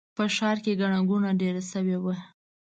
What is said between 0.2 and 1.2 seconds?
ښار کې ګڼه